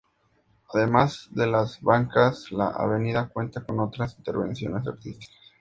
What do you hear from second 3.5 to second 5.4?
con otras intervenciones artísticas.